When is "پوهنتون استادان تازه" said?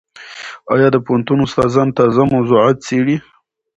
1.05-2.21